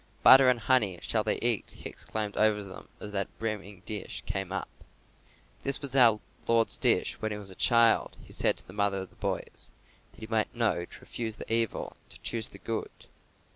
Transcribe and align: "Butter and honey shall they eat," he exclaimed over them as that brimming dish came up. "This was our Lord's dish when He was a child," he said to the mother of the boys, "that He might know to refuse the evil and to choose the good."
"Butter 0.23 0.49
and 0.49 0.57
honey 0.59 0.97
shall 1.03 1.23
they 1.23 1.37
eat," 1.41 1.75
he 1.77 1.87
exclaimed 1.87 2.35
over 2.35 2.63
them 2.63 2.87
as 2.99 3.11
that 3.11 3.27
brimming 3.37 3.83
dish 3.85 4.23
came 4.25 4.51
up. 4.51 4.67
"This 5.61 5.79
was 5.79 5.95
our 5.95 6.19
Lord's 6.47 6.75
dish 6.77 7.21
when 7.21 7.31
He 7.31 7.37
was 7.37 7.51
a 7.51 7.65
child," 7.69 8.17
he 8.23 8.33
said 8.33 8.57
to 8.57 8.65
the 8.65 8.73
mother 8.73 8.97
of 8.97 9.11
the 9.11 9.15
boys, 9.17 9.69
"that 10.13 10.19
He 10.21 10.25
might 10.25 10.55
know 10.55 10.85
to 10.85 10.99
refuse 11.01 11.35
the 11.35 11.53
evil 11.53 11.95
and 12.01 12.09
to 12.09 12.19
choose 12.21 12.47
the 12.47 12.57
good." 12.57 12.89